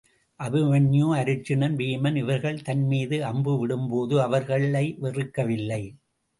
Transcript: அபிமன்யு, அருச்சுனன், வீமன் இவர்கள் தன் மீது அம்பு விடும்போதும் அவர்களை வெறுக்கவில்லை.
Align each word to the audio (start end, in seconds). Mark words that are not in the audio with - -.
அபிமன்யு, 0.39 1.07
அருச்சுனன், 1.15 1.75
வீமன் 1.75 2.15
இவர்கள் 2.15 2.59
தன் 2.61 2.83
மீது 2.85 3.19
அம்பு 3.25 3.53
விடும்போதும் 3.57 4.21
அவர்களை 4.21 4.85
வெறுக்கவில்லை. 5.01 5.83